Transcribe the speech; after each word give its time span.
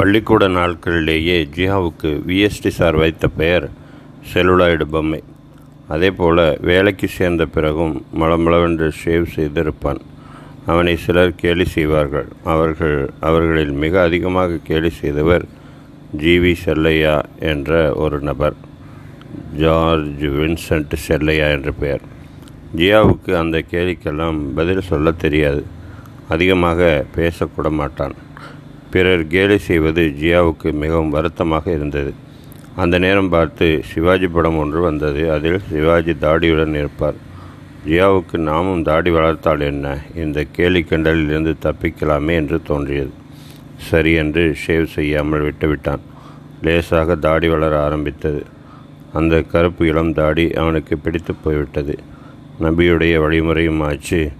பள்ளிக்கூட 0.00 0.48
நாட்களிலேயே 0.48 1.48
ஜியாவுக்கு 1.56 2.10
VST 2.28 2.68
sir 2.68 2.96
வைத்த 2.96 3.28
பெயர் 3.28 3.70
செல்லுலாய்டு 4.32 4.82
பொம்மை. 4.82 5.22
அதே 5.88 6.10
போல் 6.10 6.58
வேலைக்கு 6.60 7.08
சேர்ந்த 7.08 7.46
பிறகும் 7.46 8.06
மளமளவென்று 8.20 8.92
ஷேவ் 9.04 9.26
செய்திருப்பான். 9.36 10.00
அவனை 10.66 10.96
சிலர் 10.96 11.34
கேலி 11.34 11.64
செய்வார்கள். 11.64 12.28
அவர்கள் 12.44 13.10
அவர்களில் 13.20 13.70
மிக 13.70 14.02
அதிகமாக 14.02 14.58
கேலி 14.62 14.90
செய்தவர் 14.90 15.44
ஜிவி 16.16 16.54
செல்லையா 16.64 17.22
என்ற 17.38 17.94
ஒரு 17.94 18.20
நபர். 18.20 18.54
ஜார்ஜ் 19.56 20.24
வின்சென்ட் 20.24 20.96
செல்லையா 21.08 21.50
என்ற 21.50 21.72
பெயர். 21.72 22.00
ஜியாவுக்கு 22.76 23.34
அந்த 23.34 23.64
கேலிக்கெல்லாம் 23.70 24.40
பதில் 24.54 24.80
சொல்ல 24.80 25.12
தெரியாது. 25.12 25.64
அதிகமாக 26.28 27.04
பேசக்கூட 27.16 27.70
மாட்டான். 27.70 28.28
பிறர் 28.90 29.26
கேலி 29.26 29.58
செய்வது 29.58 30.02
ஜியாவுக்கு 30.20 30.72
மிகவும் 30.72 31.10
வருத்தமாக 31.10 31.72
இருந்தது. 31.72 32.12
அந்த 32.76 32.98
நேரம் 32.98 33.28
பார்த்து 33.28 33.80
சிவாஜி 33.84 34.26
படம் 34.26 34.56
ஒன்று 34.56 34.80
வந்தது. 34.80 35.32
அதில் 35.32 35.60
சிவாஜி 35.70 36.12
தாடியுடன் 36.12 36.74
இருப்பார். 36.74 37.14
ஜியாவுக்கு 37.86 38.36
நாமும் 38.36 38.82
தாடி 38.82 39.10
வளர்த்தால் 39.10 39.60
என்ன? 39.60 39.98
இந்த 40.14 40.44
கேலி 40.52 40.86
கிண்டலிலிருந்து 40.88 41.54
தப்பிக்கலாமே 41.62 42.34
என்று 42.34 42.62
தோன்றியது. 42.62 43.10
சரி 43.76 44.12
என்று 44.12 44.56
ஷேவ் 44.66 44.84
செய்யாமல் 44.84 45.44
விட்டுவிட்டான். 45.44 46.02
லேசாக 46.62 47.14
தாடி 47.14 47.48
வளர 47.48 47.82
ஆரம்பித்தது. 47.82 48.44
அந்த 49.12 49.42
கருப்பு 49.42 49.86
இளம் 49.86 50.12
தாடி 50.12 50.52
அவனுக்கு 50.52 50.98
பிடித்து 50.98 51.34
போய்விட்டது. 51.34 51.98
நபியுடைய 52.60 53.18
வழிமுறையும் 53.18 53.80
ஆச்சு. 53.80 54.30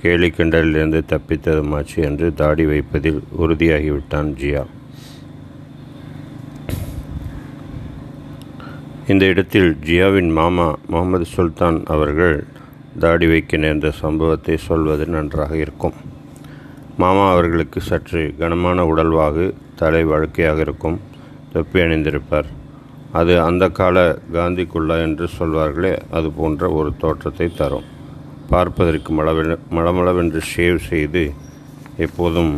கேலி 0.00 0.28
கிண்டலிலிருந்து 0.36 1.00
தப்பித்ததுமாச்சு 1.12 1.98
என்று 2.08 2.26
தாடி 2.40 2.64
வைப்பதில் 2.70 3.20
உறுதியாகிவிட்டான் 3.42 4.30
ஜியா. 4.40 4.64
இந்த 9.12 9.24
இடத்தில் 9.32 9.70
ஜியாவின் 9.86 10.30
மாமா 10.38 10.68
முகமது 10.92 11.26
சுல்தான் 11.36 11.78
அவர்கள் 11.94 12.36
தாடி 12.98 13.26
வைக்க 13.26 13.56
நேர்ந்த 13.56 13.90
சம்பவத்தை 14.02 14.56
சொல்வது 14.68 15.06
நன்றாக 15.06 15.56
இருக்கும். 15.56 15.96
மாமா 17.02 17.24
அவர்களுக்கு 17.32 17.80
சற்று 17.80 18.22
கனமான 18.38 18.84
உடல்வாகு 18.92 19.46
தலை 19.80 20.04
வழுக்கையாக 20.12 20.60
இருக்கும் 20.66 21.00
தொப்பி 21.52 21.80
அணிந்திருப்பார். 21.80 22.48
அது 23.12 23.34
அந்த 23.48 23.64
கால 23.80 23.96
காந்தி 24.32 24.64
குல்லா 24.72 24.96
என்று 25.08 25.26
சொல்வார்களே 25.38 25.92
அது 26.10 26.30
போன்ற 26.38 26.70
ஒரு 26.78 26.90
தோற்றத்தை 27.02 27.48
தரும். 27.60 27.86
பார்ப்பதற்கு 28.50 29.10
மளவென 29.18 29.54
மளமளவென்று 29.76 30.40
ஷேவ் 30.50 30.78
செய்து 30.90 31.22
எப்போதும் 32.04 32.52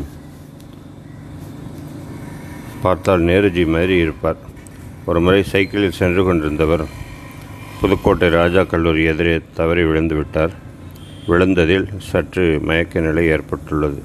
பார்த்தால் 2.83 3.27
நேருஜி 3.28 3.64
மாதிரி 3.75 3.95
இருப்பார். 4.05 4.41
ஒரு 5.08 5.20
முறை 5.25 5.41
சைக்கிளில் 5.53 5.98
சென்று 6.00 6.22
கொண்டிருந்தவர் 6.25 6.84
புதுக்கோட்டை 7.80 8.28
ராஜா 8.39 8.62
கல்லூரி 8.72 9.03
எதிரே 9.12 9.34
தவறி 9.58 9.83
விழுந்து 9.91 10.14
விட்டார். 10.19 10.55
விழுந்ததில் 11.30 11.89
சற்று 12.11 12.45
மயக்க 12.69 13.00
நிலை 13.00 13.25
ஏற்பட்டுள்ளது. 13.34 14.00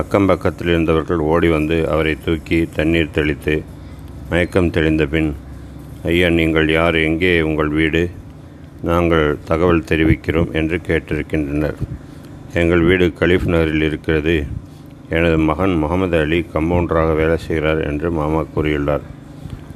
அக்கம் 0.00 0.28
பக்கத்தில் 0.30 0.72
இருந்தவர்கள் 0.74 1.22
ஓடி 1.32 1.48
வந்து 1.56 1.76
அவரை 1.94 2.14
தூக்கி 2.24 2.58
தண்ணீர் 2.76 3.14
தெளித்து 3.18 3.54
மயக்கம் 4.30 4.74
தெளிந்த 4.76 5.04
பின் 5.12 5.30
ஐயா 6.10 6.28
நீங்கள் 6.38 6.68
யார்? 6.78 6.96
எங்கே 7.08 7.32
உங்கள் 7.48 7.72
வீடு? 7.78 8.02
நாங்கள் 8.84 9.36
தகவல் 9.44 9.88
தெரிவிக்கிறோம் 9.88 10.52
என்று 10.52 10.80
கேட்டிருக்கின்றனர். 10.86 11.74
எங்கள் 12.54 12.80
வீடு 12.80 13.12
கலீஃப் 13.20 13.46
நகரில் 13.46 13.82
இருக்கிறது. 13.82 14.46
எனது 15.08 15.38
மகன் 15.38 15.74
முகமது 15.74 16.18
அலி 16.18 16.46
கம்பவுண்டராக 16.54 17.14
வேலை 17.14 17.36
செய்கிறார் 17.36 17.80
என்று 17.90 18.10
மாமா 18.10 18.44
கூறியுள்ளார். 18.56 19.04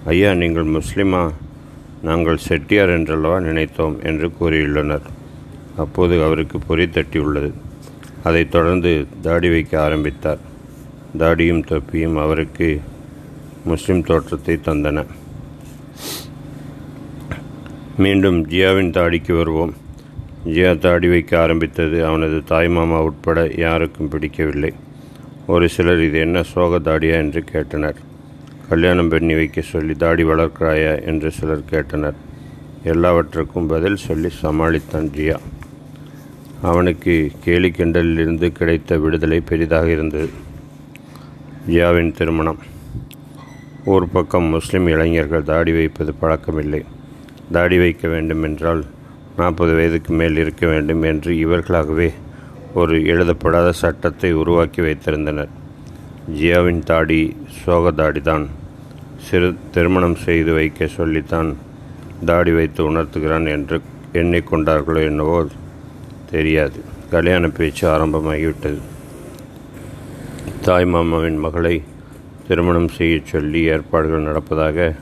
ஐயா 0.05 0.35
நீங்கள் 0.35 0.67
முஸ்லிமா? 0.67 1.33
நாங்கள் 2.03 2.37
செட்டியார் 2.37 2.89
என்றல்லவா 2.89 3.41
நினைத்தோம் 3.41 3.97
என்று 4.03 4.31
கூறியுள்ளனர். 4.41 5.07
அப்போது 5.77 6.25
அவருக்கு 6.25 6.59
பொறி 6.59 6.87
தட்டியுள்ளது 6.87 7.53
அதைத் 8.23 8.51
தொடர்ந்து 8.51 9.07
தாடி 9.23 9.49
வைக்க 9.49 9.83
ஆரம்பித்தார். 9.83 10.39
தாடியும் 11.19 11.65
தொப்பியும் 11.65 12.17
அவருக்கு 12.17 12.81
முஸ்லிம் 13.65 14.03
தோற்றத்தை 14.03 14.59
தந்தன. 14.65 15.07
மீண்டும் 17.99 18.49
ஜியாவின் 18.49 18.91
தாடிக்கு 18.91 19.37
வருவோம். 19.37 19.75
ஜியா 20.47 20.79
தாடி 20.79 21.09
வைக்க 21.09 21.41
ஆரம்பித்தது 21.41 22.07
அவனது 22.07 22.37
தாய்மாமா 22.49 22.99
உட்பட 22.99 23.51
யாருக்கும் 23.57 24.09
பிடிக்கவில்லை. 24.09 24.73
ஒரு 25.47 25.69
சிலர் 25.69 26.03
இது 26.03 26.19
என்ன 26.19 26.43
சோக 26.43 26.79
தாடியா 26.79 27.13
என்று 27.13 27.45
கேட்டனர். 27.53 27.95
கல்யாணம் 28.69 29.09
பண்ணி 29.09 29.35
வைக்க 29.35 29.61
சொல்லி 29.61 29.95
தாடி 29.95 30.25
வளர்க்கிறாயா 30.25 31.05
என்று 31.05 31.31
சிலர் 31.31 31.65
கேட்டனர். 31.71 32.15
எல்லாவற்றுக்கும் 32.85 33.67
பதில் 33.67 33.97
சொல்லி 33.97 34.29
சமாளித்தான் 34.43 35.09
ஜியா. 35.17 35.37
அவனுக்கு 36.63 37.31
கேலி 37.45 37.71
கிண்டலிலிருந்து 37.71 38.49
கிடைத்த 38.49 38.99
விடுதலை 38.99 39.41
பெரிதாக 39.41 39.89
இருந்தது. 39.89 40.29
ஜியாவின் 41.69 42.13
திருமணம். 42.13 42.59
ஒரு 43.85 44.09
பக்கம் 44.09 44.45
முஸ்லிம் 44.45 44.87
இளைஞர்கள் 44.87 45.43
தாடி 45.43 45.73
வைப்பது 45.73 46.15
பழக்கமில்லை. 46.23 46.85
தாடி 47.53 47.77
வைக்க 47.79 48.09
வேண்டும் 48.09 48.43
என்றால் 48.43 48.83
நாற்பது 49.37 49.73
வயதுக்கு 49.75 50.13
மேல் 50.21 50.37
இருக்க 50.37 50.67
வேண்டும் 50.67 51.03
என்று 51.03 51.33
இவர்களாகவே 51.45 52.09
ஒரு 52.75 52.97
எழுதப்படாத 53.05 53.69
சட்டத்தை 53.73 54.31
உருவாக்கி 54.33 54.81
வைத்திருந்தனர். 54.81 55.53
ஜியாவின் 56.39 56.83
தாடி 56.91 57.21
சோக 57.59 57.93
தாடிதான். 58.01 58.47
சிறு 59.27 59.49
திருமணம் 59.75 60.19
செய்து 60.27 60.53
வைக்க 60.53 60.87
சொல்லித்தான் 60.87 61.51
தாடி 62.25 62.53
வைத்து 62.53 62.81
உணர்த்துகிறான் 62.91 63.47
என்று 63.55 63.77
எண்ணிக்கொண்டார்களோ 64.13 65.01
என்னவோ 65.11 65.39
தெரியாது. 66.31 66.79
கல்யாண 67.11 67.49
பேச்சு 67.49 67.85
ஆரம்பமாகிவிட்டது. 67.95 68.81
தாய் 70.67 70.89
மாமாவின் 70.95 71.39
மகளை 71.39 71.77
திருமணம் 72.49 72.91
செய்ய 72.97 73.21
சொல்லி 73.25 73.61
ஏற்பாடுகள் 73.75 74.27
நடப்பதாக 74.29 74.95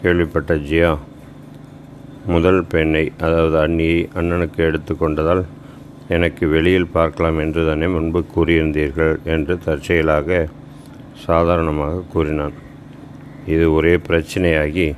கேள்விப்பட்ட 0.00 0.54
ஜியா 0.70 0.90
முதல் 2.26 2.60
பெண்ணை 2.64 3.02
அதாவது 3.20 3.56
அண்ணியை 3.64 3.98
அண்ணனுக்கு 4.14 4.60
எடுத்துக்கொண்டதால் 4.68 5.42
எனக்கு 6.08 6.44
வெளியில் 6.48 6.92
பார்க்கலாம் 6.92 7.38
என்று 7.38 7.66
தானே 7.66 7.86
முன்பு 7.86 8.20
கூறியிருந்தீர்கள் 8.34 9.14
என்று 9.34 9.58
தற்செயலாக 9.58 10.48
சாதாரணமாக 11.26 12.04
கூறினான். 12.12 12.56
இது 13.46 13.64
ஒரே 13.72 13.94
பிரச்சனையாகி 14.08 14.88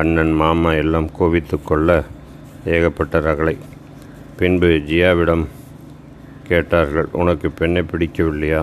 அண்ணன் 0.00 0.32
மாமா 0.32 0.70
எல்லாம் 0.82 1.08
கோபித்து 1.12 1.56
கொள்ள 1.60 2.04
ஏகப்பட்ட 2.74 3.20
ரகளை. 3.20 3.56
பின்பு 4.38 4.68
ஜியாவிடம் 4.90 5.44
கேட்டார்கள் 6.48 7.08
உனக்கு 7.12 7.50
பெண்ணை 7.50 7.82
பிடிக்கவில்லையா? 7.90 8.62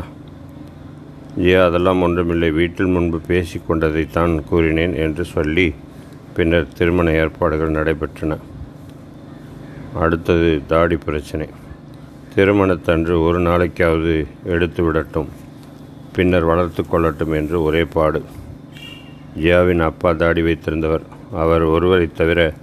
ஜியா 1.42 1.60
அதெல்லாம் 1.66 2.02
ஒன்றுமில்லை 2.02 2.50
வீட்டில் 2.52 2.96
முன்பு 2.96 3.20
பேசி 3.28 3.58
கொண்டதைத்தான் 3.68 4.34
கூறினேன் 4.50 4.96
என்று 5.06 5.26
சொல்லி 5.36 5.68
பின்னர் 6.40 6.74
திருமண 6.78 7.12
ஏற்பாடுகள் 7.12 7.72
நடைபெற்றன. 7.72 8.38
அடுத்தது 9.94 10.62
தாடி 10.68 10.96
பிரச்சனை. 10.96 11.48
திருமணத்தன்று 12.36 13.16
ஒரு 13.26 13.40
நாளைக்காவது 13.40 14.14
எடுத்து 14.44 14.84
விடட்டும் 14.84 15.30
பின்னர் 16.14 16.44
வளர்த்து 16.44 16.84
கொள்ளட்டும் 16.84 17.34
என்று 17.34 17.64
ஒரே 17.64 17.84
பாடு. 17.86 18.22
ஜியாவின் 19.40 19.84
அப்பா 19.90 20.12
தாடி 20.12 20.42
வைத்திருந்தவர். 20.42 21.06
அவர் 21.32 21.64
ஒருவரை 21.76 22.08
தவிர 22.12 22.54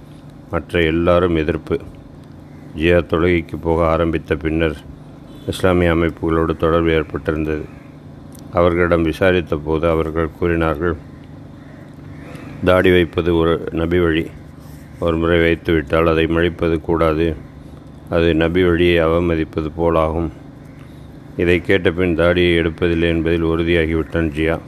மற்ற 0.51 0.81
எல்லாரும் 0.81 1.35
எதிர்ப்பு. 1.35 1.75
ஜியா 2.77 2.99
தொழுகைக்கு 3.11 3.57
போக 3.61 3.85
ஆரம்பித்த 3.87 4.35
பின்னர் 4.35 4.77
இஸ்லாமிய 5.47 5.93
அமைப்புகளோடு 5.93 6.55
தொடர்பு 6.57 6.91
ஏற்பட்டிருந்தது. 6.99 7.65
அவர்களிடம் 8.53 9.01
விசாரித்த 9.01 9.55
போது 9.67 9.85
அவர்கள் 9.89 10.35
கூறினார்கள் 10.39 10.95
தாடி 12.63 12.91
வைப்பது 12.91 13.37
ஒரு 13.37 13.67
நபி 13.71 13.99
வழி. 13.99 14.27
ஒரு 14.99 15.17
முறை 15.17 15.39
வைத்துவிட்டால் 15.39 16.07
அதை 16.07 16.27
மழிப்பது 16.27 16.81
கூடாது. 16.81 17.35
அது 18.09 18.35
நபி 18.35 18.63
வழியை 18.63 19.05
அவமதிப்பது 19.05 19.71
போலாகும். 19.77 20.29
இதை 21.37 21.61
கேட்டபின் 21.67 22.15
தாடியை 22.15 22.59
எடுப்பதில்லை 22.59 23.01
என்பதில் 23.01 23.43
உறுதியாகிவிட்டான் 23.43 24.31
ஜியா. 24.37 24.59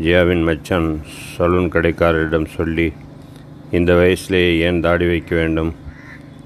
ஜியாவின் 0.00 0.42
மச்சான் 0.42 1.00
சலூன் 1.04 1.68
கடைக்காரரிடம் 1.68 2.44
சொல்லி 2.44 2.92
இந்த 3.70 3.94
வயசிலேயே 3.94 4.58
ஏன் 4.58 4.80
தாடி 4.80 5.06
வைக்க 5.06 5.36
வேண்டும்? 5.36 5.74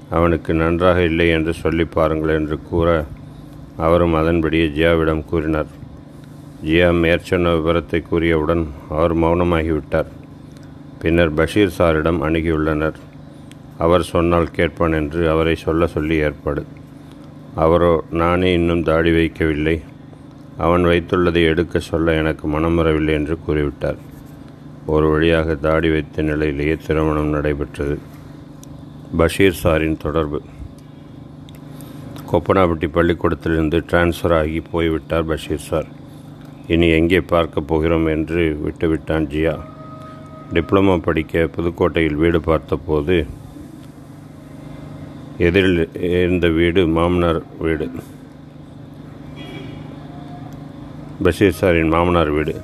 அவனுக்கு 0.09 0.53
நன்றாக 0.53 1.03
இல்லை 1.03 1.29
என்று 1.29 1.53
சொல்லி 1.53 1.85
பாருங்கள் 1.85 2.35
என்று 2.35 2.59
கூற 2.59 3.05
அவரும் 3.77 4.13
அதன்படியே 4.13 4.67
ஜியாவிடம் 4.67 5.25
கூறினார். 5.25 5.67
ஜியா 6.63 6.99
மேற்சொன்ன 7.01 7.55
விவரத்தை 7.55 8.03
கூறியவுடன் 8.11 8.67
அவர் 8.89 9.17
மௌனமாகிவிட்டார். 9.17 10.11
பின்னர் 11.03 11.33
பஷீர் 11.33 11.77
சாரிடம் 11.77 12.19
அணுகியுள்ளனர். 12.27 12.97
அவர் 13.77 14.03
சொன்னால் 14.03 14.53
கேட்பான் 14.57 14.93
என்று 14.93 15.29
அவரை 15.29 15.55
சொல்ல 15.55 15.87
சொல்லி 15.87 16.15
ஏற்பாடு. 16.15 16.63
அவரோ 17.55 18.03
நானே 18.21 18.53
இன்னும் 18.53 18.83
தாடி 18.83 19.11
வைக்கவில்லை. 19.11 19.81
அவன் 20.57 20.83
வைத்துள்ளதை 20.85 21.41
எடுக்க 21.51 21.79
சொல்ல 21.79 22.13
எனக்கு 22.13 22.47
மனம் 22.47 22.75
வரவில்லை 22.75 23.13
என்று 23.13 23.37
கூறிவிட்டார். 23.47 23.99
ஒரு 24.85 25.09
வழியாக 25.09 25.55
தாடி 25.55 25.89
வைத்த 25.89 26.21
நிலையிலேயே 26.21 26.77
திருமணம் 26.85 27.33
நடைபெற்றது. 27.35 27.97
பஷீர் 29.17 29.61
சாரின் 29.63 29.97
தொடர்பு. 29.97 30.41
கொப்பனாப்பட்டி 32.31 32.87
பள்ளிக்கூடத்திலிருந்து 32.91 33.79
டிரான்ஸ்ஃபர் 33.91 34.37
ஆகி 34.39 34.61
போய்விட்டார் 34.71 35.25
பஷீர் 35.25 35.67
சார். 35.69 35.89
இனி 36.67 36.89
எங்கே 36.89 37.21
பார்க்க 37.33 37.69
போகிறோம் 37.73 38.07
என்று 38.07 38.41
விட்டுவிட்டான் 38.65 39.29
ஜியா. 39.35 39.55
டிப்ளமோ 40.53 40.95
படிக்க 40.97 41.49
புதுக்கோட்டையில் 41.55 42.19
வீடு 42.23 42.41
பார்த்தபோது 42.41 43.15
எதிரில் 45.37 45.79
இருந்த 45.99 46.47
வீடு 46.47 46.87
மாமனார் 46.87 47.41
வீடு. 47.59 47.87
பஷீர் 51.23 51.57
சாரின் 51.61 51.93
மாமனார் 51.95 52.29
வீடு. 52.29 52.55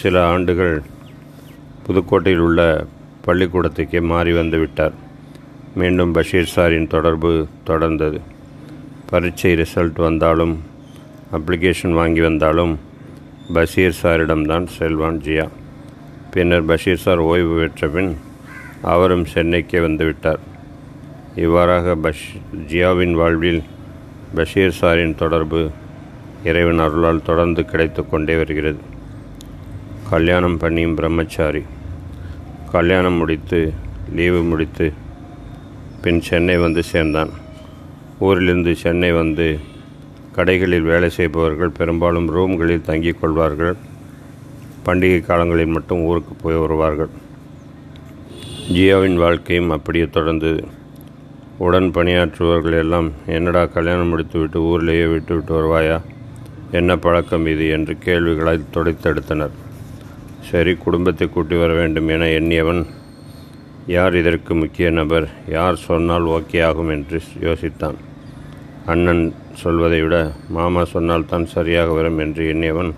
சில 0.00 0.26
ஆண்டுகள் 0.26 0.82
புதுக்கோட்டையில் 1.86 2.44
உள்ள 2.48 2.86
பள்ளிக்கூடத்துக்கே 3.26 4.00
மாறி 4.00 4.32
வந்து 4.32 4.58
விட்டார். 4.58 4.96
மீண்டும் 5.74 6.12
பஷீர் 6.12 6.52
சாரின் 6.56 6.92
தொடர்பு 6.94 7.46
தொடர்ந்தது. 7.66 8.20
பரீட்சை 9.10 9.52
ரிசல்ட் 9.54 9.98
வந்தாலும் 10.06 10.54
அப்ளிகேஷன் 11.32 11.92
வாங்கி 11.92 12.20
வந்தாலும் 12.20 12.78
பஷீர் 13.52 14.00
சாரிடம்தான் 14.02 14.66
செல்வான் 14.78 15.20
ஜியா. 15.26 15.48
பின்னர் 16.30 16.64
பஷீர் 16.64 17.04
சார் 17.04 17.18
ஓய்வு 17.18 17.54
பெற்ற 17.60 17.88
பின் 17.88 18.16
அவரும் 18.82 19.24
சென்னைக்கே 19.34 19.78
வந்துவிட்டார். 19.86 20.42
இவ்வாறாக 21.34 21.94
பஷ் 21.94 22.26
ஜியாவின் 22.68 23.12
வாழ்வில் 23.12 23.62
பஷீர் 24.34 24.78
சாரின் 24.80 25.14
தொடர்பு 25.14 25.70
இறைவன் 26.44 26.78
அருளால் 26.78 27.22
தொடர்ந்து 27.22 27.64
கிடைத்து 27.64 28.08
கொண்டே 28.08 28.36
வருகிறது. 28.36 28.78
கல்யாணம் 30.10 30.58
பண்ணியும் 30.58 30.94
பிரம்மச்சாரி. 30.94 31.62
கல்யாணம் 32.72 33.14
முடித்து 33.14 33.72
லீவு 34.14 34.42
முடித்து 34.42 34.92
பின் 36.02 36.20
சென்னை 36.20 36.56
வந்து 36.56 36.82
சேர்ந்தான். 36.82 37.30
ஊரிலிருந்து 38.18 38.76
சென்னை 38.76 39.12
வந்து 39.12 39.58
கடைகளில் 40.36 40.88
வேலை 40.92 41.10
செய்பவர்கள் 41.10 41.76
பெரும்பாலும் 41.78 42.28
ரூம்களில் 42.36 42.88
தங்கிக் 42.90 43.20
கொள்வார்கள். 43.20 43.76
பண்டிகை 44.86 45.20
காலங்களில் 45.20 45.74
மட்டும் 45.76 46.00
ஊருக்கு 46.00 46.34
போய் 46.34 46.54
வருவார்கள். 46.54 47.08
ஜியோவின் 48.72 49.16
வாழ்க்கையும் 49.16 49.70
அப்படியே 49.70 50.04
தொடர்ந்தது 50.04 50.62
உடன் 51.58 51.90
பணியாற்றுபவர்கள் 51.90 52.72
எல்லாம் 52.72 53.12
என்னடா 53.26 53.66
கல்யாணம் 53.66 54.08
முடித்துவிட்டு 54.08 54.62
ஊரிலேயே 54.62 55.06
விட்டுவிட்டு 55.06 55.52
வருவாயா? 55.54 56.00
என்ன 56.70 56.96
பழக்கம் 56.96 57.46
இது? 57.46 57.68
என்று 57.68 57.98
கேள்விகளை 57.98 58.60
துடைத்தெடுத்தனர். 58.74 59.54
சரி 60.50 60.74
குடும்பத்தை 60.74 61.28
கூட்டி 61.28 61.56
வர 61.56 61.72
வேண்டும் 61.72 62.08
என 62.08 62.24
எண்ணியவன் 62.24 62.86
யார்? 63.86 64.14
இதற்கு 64.14 64.54
முக்கிய 64.54 64.90
நபர் 64.90 65.28
யார் 65.48 65.76
சொன்னால் 65.76 66.22
ஓகே 66.22 66.64
ஆகும் 66.64 66.88
என்று 66.88 67.22
யோசித்தான். 67.40 67.98
அண்ணன் 68.86 69.34
சொல்வதை 69.52 70.02
விட 70.02 70.32
மாமா 70.48 70.84
சொன்னால் 70.84 71.26
தான் 71.26 71.46
சரியாக 71.46 71.92
வரும் 71.92 72.18
என்று 72.18 72.44
எண்ணியவன் 72.54 72.92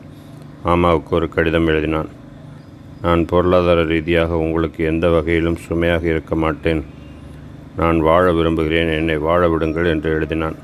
மாமாவுக்கு 0.65 1.09
ஒரு 1.11 1.29
கடிதம் 1.29 1.69
எழுதினான். 1.69 2.09
நான் 3.03 3.25
பொருளாதார 3.25 3.85
ரீதியாக 3.85 4.37
உங்களுக்கு 4.37 4.85
எந்த 4.85 5.09
வகையிலும் 5.09 5.57
சுமையாக 5.57 6.07
இருக்க 6.07 6.35
மாட்டேன். 6.35 6.85
நான் 7.77 8.01
வாழ 8.01 8.33
விரும்புகிறேன். 8.33 8.93
என்னை 8.93 9.17
வாழ 9.17 9.49
விடுங்கள் 9.49 9.85
என்று 9.85 10.21
எழுதினான். 10.21 10.55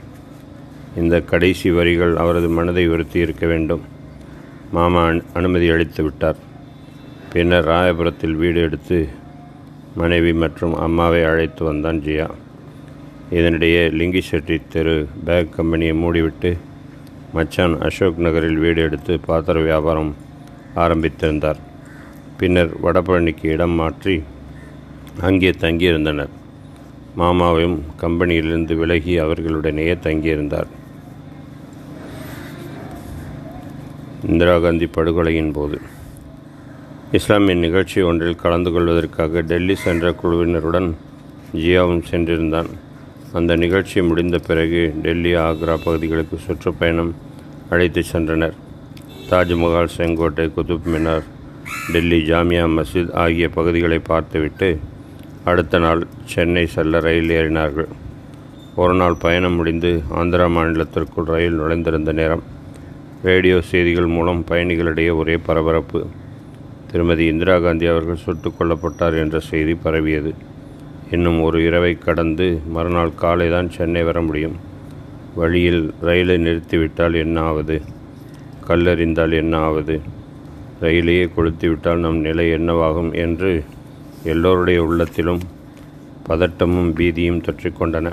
இந்த 0.96 1.20
கடைசி 1.20 1.70
வரிகள் 1.70 2.16
அவரது 2.16 2.48
மனதை 2.48 2.88
உறுத்தி 2.88 3.18
இருக்க 3.18 3.46
வேண்டும். 3.46 3.80
மாமா 4.70 5.12
அனுமதி 5.32 5.68
அளித்து 5.68 6.02
விட்டார். 6.02 6.36
பின்னர் 7.32 7.66
ராயபுரத்தில் 7.66 8.36
வீடு 8.36 8.60
எடுத்து 8.60 9.08
மனைவி 9.94 10.32
மற்றும் 10.32 10.74
அம்மாவை 10.74 11.24
அழைத்து 11.24 11.64
வந்தான் 11.64 11.98
ஜியா. 11.98 12.30
இதனிடையே 13.30 13.90
லிங்கி 13.90 14.20
செட்டி 14.20 14.60
தெரு 14.68 15.08
பேக் 15.24 15.56
கம்பெனியை 15.56 15.94
மூடிவிட்டு 16.04 16.56
மச்சான் 17.36 17.74
அசோக் 17.86 18.24
நகரில் 18.26 18.62
வீடு 18.64 18.80
எடுத்து 18.86 19.14
பாத்திர 19.26 19.56
வியாபாரம் 19.68 20.12
ஆரம்பித்திருந்தார். 20.84 21.60
பின்னர் 22.40 22.72
வடபழனிக்கு 22.84 23.46
இடம் 23.54 23.76
மாற்றி 23.80 24.14
அங்கே 25.28 25.50
தங்கியிருந்தனர். 25.64 26.32
மாமாவையும் 27.20 27.76
கம்பெனியிலிருந்து 28.02 28.74
விலகி 28.80 29.14
அவர்களுடனேயே 29.24 29.94
தங்கியிருந்தார். 30.06 30.70
இந்திரா 34.30 34.56
காந்தி 34.64 34.88
படுகொலையின் 34.96 35.52
போது. 35.58 35.78
இஸ்லாமிய 37.18 37.56
நிகழ்ச்சி 37.64 38.00
ஒன்றில் 38.08 38.42
கலந்து 38.44 38.72
கொள்வதற்காக 38.74 39.42
டெல்லி 39.50 39.76
சென்ற 39.84 40.14
குழுவினருடன் 40.22 40.90
ஜியாவும் 41.62 42.06
சென்றிருந்தான். 42.10 42.70
அந்த 43.36 43.56
நிகழ்ச்சி 43.56 44.02
முடிந்த 44.02 44.38
பிறகு 44.38 44.94
டெல்லி 45.02 45.34
ஆக்ரா 45.34 45.76
பகுதிகளுக்கு 45.84 46.38
சுற்றுப்பயணம் 46.38 47.14
அழைத்து 47.70 48.02
சென்றனர். 48.12 48.52
தாஜ்மஹால் 49.30 49.88
செங்கோட்டை 49.96 50.50
குதுப் 50.56 50.86
மினார் 50.86 51.22
டெல்லி 51.92 52.30
ஜாமியா 52.30 52.66
மஸ்ஜித் 52.66 53.12
ஆகிய 53.12 53.48
பகுதிகளை 53.48 53.98
பார்த்துவிட்டு 53.98 54.78
அடுத்த 55.44 55.78
நாள் 55.78 56.06
சென்னை 56.24 56.66
செல்ல 56.66 57.00
ரயில் 57.00 57.28
ஏறினார்கள். 57.28 57.86
ஒரு 58.76 58.94
நாள் 58.94 59.16
பயணம் 59.20 59.54
முடிந்து 59.54 60.02
ஆந்திரா 60.14 60.50
மாநிலத்திற்குள் 60.50 61.24
ரயில் 61.24 61.60
நுழைந்திருந்த 61.60 62.12
நேரம் 62.12 62.42
ரேடியோ 63.22 63.60
செய்திகள் 63.60 64.06
மூலம் 64.06 64.44
பயணிகளிடையே 64.48 65.16
ஒரே 65.16 65.36
பரபரப்பு. 65.36 66.06
திருமதி 66.90 67.24
இந்திரா 67.24 67.58
காந்தி 67.58 67.86
அவர்கள் 67.86 68.16
சுட்டுக் 68.16 68.54
கொல்லப்பட்டார் 68.58 69.18
என்ற 69.18 69.38
செய்தி 69.38 69.74
பரவியது. 69.74 70.34
இன்னும் 71.14 71.40
ஒரு 71.40 71.58
இரவை 71.64 71.98
கடந்து 71.98 72.46
மறுநாள் 72.74 73.12
காலை 73.14 73.50
தான் 73.50 73.68
சென்னை 73.70 74.02
வர 74.02 74.20
முடியும். 74.20 74.56
வழியில் 75.34 75.82
ரயிலை 76.00 76.36
நிறுத்திவிட்டால் 76.36 77.14
என்ன 77.14 77.40
ஆவது 77.40 77.76
கல்லறிந்தால் 78.68 79.32
என்ன 79.32 79.58
ஆவது 79.58 79.96
ரயிலையே 80.80 81.26
கொளுத்திவிட்டால் 81.36 82.02
நம் 82.04 82.20
நிலை 82.20 82.46
என்னவாகும் 82.50 83.12
என்று 83.24 83.52
எல்லோருடைய 84.24 84.82
உள்ளத்திலும் 84.82 85.42
பதட்டமும் 86.28 86.90
பீதியும் 86.98 87.42
தொற்றிக்கொண்டன. 87.46 88.08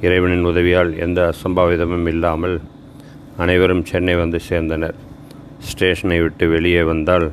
இறைவனின் 0.00 0.44
உதவியால் 0.44 0.90
எந்த 0.98 1.32
அசம்பாவிதமும் 1.32 2.06
இல்லாமல் 2.06 2.60
அனைவரும் 3.36 3.84
சென்னை 3.84 4.16
வந்து 4.16 4.40
சேர்ந்தனர். 4.48 4.98
ஸ்டேஷனை 5.68 6.20
விட்டு 6.20 6.48
வெளியே 6.48 6.82
வந்தால் 6.82 7.32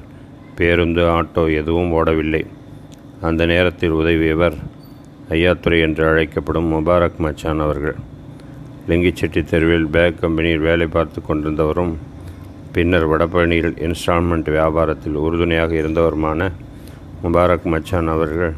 பேருந்து 0.56 1.04
ஆட்டோ 1.18 1.44
எதுவும் 1.62 1.92
ஓடவில்லை. 1.92 2.44
அந்த 3.22 3.46
நேரத்தில் 3.46 3.92
உதவியவர் 3.92 4.54
ஐயாத்துறை 5.30 5.82
என்று 5.82 6.08
அழைக்கப்படும் 6.08 6.72
முபாரக் 6.74 7.18
மச்சான் 7.18 7.60
அவர்கள். 7.60 7.96
லிங்கிச்செட்டி 8.88 9.44
தெருவில் 9.44 9.88
பேக் 9.88 10.20
கம்பெனியில் 10.20 10.60
வேலை 10.60 10.88
பார்த்து 10.88 11.22
கொண்டிருந்தவரும் 11.22 11.94
பின்னர் 12.72 13.10
வடபழனியில் 13.10 13.78
இன்ஸ்டால்மெண்ட் 13.78 14.50
வியாபாரத்தில் 14.50 15.14
உறுதுணையாக 15.14 15.74
இருந்தவருமான 15.74 16.52
முபாரக் 17.24 17.64
மச்சான் 17.64 18.08
அவர்கள் 18.08 18.54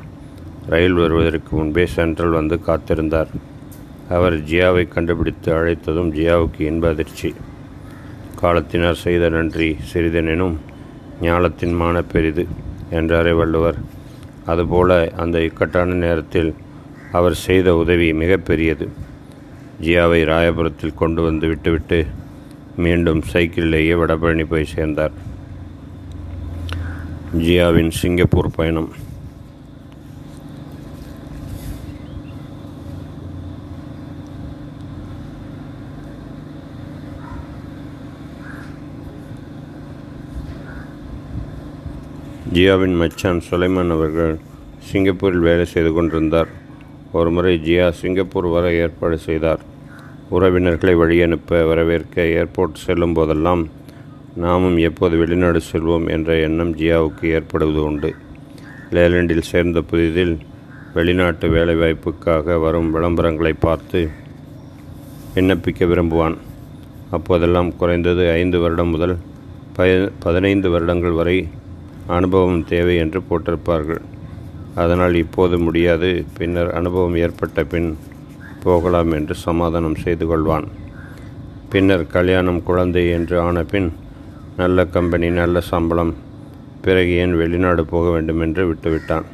ரயில் 0.67 0.93
வருவதற்கு 0.93 1.55
முன்பே 1.55 1.85
சென்ட்ரல் 1.85 2.29
வந்து 2.29 2.59
காத்திருந்தார். 2.67 3.27
அவர் 4.09 4.43
ஜியாவை 4.43 4.87
கண்டுபிடித்து 4.87 5.53
அழைத்ததும் 5.53 6.13
ஜியாவுக்கு 6.13 6.59
இன்ப 6.59 6.89
அதிர்ச்சி. 6.89 7.35
காலத்தினர் 8.35 8.95
செய்த 8.95 9.29
நன்றி 9.29 9.77
சிறிதெனினும் 9.93 10.55
ஞாலத்தின் 11.21 11.73
மான 11.73 12.01
பெரிது 12.01 12.47
என்றாரே 12.91 13.35
வள்ளுவர். 13.35 13.75
அதுபோல 14.47 15.11
அந்த 15.17 15.37
இக்கட்டான 15.41 15.93
நேரத்தில் 15.93 16.51
அவர் 17.11 17.35
செய்த 17.47 17.75
உதவி 17.75 18.07
மிகப்பெரியது. 18.13 18.85
ஜியாவை 19.81 20.21
ராயபுரத்தில் 20.31 20.99
கொண்டு 21.01 21.21
வந்து 21.21 21.47
விட்டுவிட்டு 21.47 21.99
மீண்டும் 22.77 23.23
சைக்கிளிலேயே 23.33 23.95
வடபழனி 24.01 24.45
போய் 24.49 24.71
சேர்ந்தார். 24.75 25.15
ஜியாவின் 27.37 27.91
சிங்கப்பூர் 28.01 28.55
பயணம். 28.55 28.89
ஜியாவின் 42.57 42.95
மச்சான் 42.99 43.41
சுலைமான் 43.47 43.91
அவர்கள் 43.91 44.31
சிங்கப்பூரில் 44.89 45.43
வேலை 45.47 45.65
செய்து 45.65 45.93
கொண்டிருந்தார். 45.93 46.47
ஒருமுறை 47.11 47.59
ஜியா 47.65 47.89
சிங்கப்பூர் 47.89 48.45
வர 48.45 48.71
ஏற்பாடு 48.73 49.17
செய்தார். 49.17 49.59
உறவினர்களை 50.29 50.93
வழியனுப்ப 50.95 51.67
வரவேற்க 51.67 52.23
ஏர்போர்ட் 52.37 52.81
செல்லும் 52.85 53.13
போதெல்லாம் 53.13 53.67
நாமும் 54.35 54.77
எப்போது 54.77 55.17
வெளிநாடு 55.17 55.61
செல்வோம் 55.71 56.07
என்ற 56.09 56.37
எண்ணம் 56.37 56.75
ஜியாவுக்கு 56.75 57.25
ஏற்படுவது 57.25 57.83
உண்டு. 57.83 58.15
லேலண்டில் 58.91 59.49
சேர்ந்த 59.51 59.83
புதிதில் 59.91 60.35
வெளிநாட்டு 60.93 61.47
வேலைவாய்ப்புக்காக 61.47 62.59
வரும் 62.59 62.89
விளம்பரங்களை 62.95 63.53
பார்த்து 63.59 64.09
விண்ணப்பிக்க 65.35 65.91
விரும்புவான். 65.93 66.37
அப்போதெல்லாம் 67.11 67.75
குறைந்தது 67.75 68.31
ஐந்து 68.31 68.59
வருடம் 68.59 68.89
முதல் 68.89 69.17
பய 69.73 70.09
பதினைந்து 70.19 70.69
வருடங்கள் 70.69 71.11
வரை 71.11 71.47
அனுபவம் 72.07 72.65
தேவை 72.65 72.95
என்று 72.97 73.21
போட்டிருப்பார்கள். 73.29 74.01
அதனால் 74.75 75.15
இப்போது 75.15 75.59
முடியாது. 75.59 76.25
பின்னர் 76.37 76.73
அனுபவம் 76.73 77.15
ஏற்பட்ட 77.15 77.63
பின் 77.63 77.97
போகலாம் 78.63 79.11
என்று 79.11 79.35
சமாதானம் 79.35 79.95
செய்து 79.95 80.25
கொள்வான். 80.25 80.67
பின்னர் 81.69 82.07
கல்யாணம் 82.07 82.63
குழந்தை 82.63 83.09
என்று 83.09 83.39
ஆன 83.39 83.63
பின் 83.63 83.89
நல்ல 84.57 84.85
கம்பெனி 84.85 85.29
நல்ல 85.29 85.61
சம்பளம் 85.61 86.13
பிறகு 86.81 87.11
ஏன் 87.15 87.35
வெளிநாடு 87.35 87.85
போக 87.85 88.09
வேண்டும் 88.09 88.39
என்று 88.39 88.63
விட்டுவிட்டான். 88.69 89.25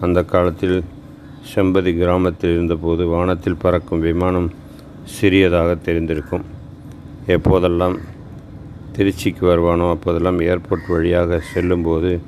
அந்த 0.00 0.22
காலத்தில் 0.22 0.84
செம்பதி 1.54 1.92
கிராமத்தில் 1.96 2.52
இருந்தபோது 2.52 3.06
வானத்தில் 3.06 3.60
பறக்கும் 3.62 4.00
விமானம் 4.00 4.48
சிறியதாக 5.02 5.76
தெரிந்திருக்கும். 5.86 6.44
எப்போதெல்லாம் 7.26 7.96
திருச்சிக்கு 8.98 9.40
வருவானோ 9.40 9.90
அப்போதெல்லாம் 9.90 10.40
ஏர்போர்ட் 10.40 10.88
வழியாக 10.88 11.40
செல்லும்போது 11.40 12.20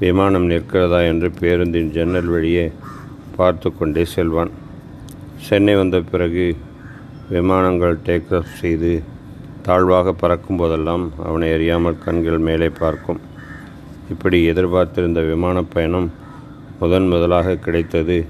விமானம் 0.00 0.50
நிற்கிறதா 0.50 1.06
என்று 1.06 1.30
பேருந்தின் 1.30 1.90
ஜன்னல் 1.90 2.26
வழியே 2.26 2.72
பார்த்து 3.36 3.76
கொண்டே 3.76 4.04
செல்வான். 4.04 4.50
சென்னை 5.36 5.76
வந்த 5.76 6.00
பிறகு 6.00 6.56
விமானங்கள் 7.28 7.98
டேக் 8.04 8.34
ஆஃப் 8.34 8.44
செய்து 8.44 9.02
தாழ்வாக 9.62 10.12
பறக்கும் 10.12 10.56
போதெல்லாம் 10.56 11.10
அவனை 11.24 11.52
அறியாமல் 11.52 11.98
கண்கள் 11.98 12.38
மேலே 12.38 12.68
பார்க்கும். 12.68 13.20
இப்படி 14.10 14.44
எதிர்பார்த்திருந்த 14.44 15.20
விமானப் 15.20 15.70
பயணம் 15.72 16.12
முதன் 16.80 17.08
முதலாக 17.08 17.56
கிடைத்தது 17.56 18.26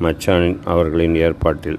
மச்சானின் 0.00 0.58
அவர்களின் 0.64 1.14
ஏற்பாட்டில். 1.14 1.78